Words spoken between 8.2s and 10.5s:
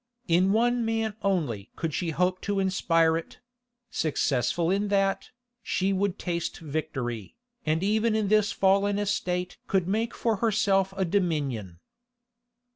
this fallen estate could make for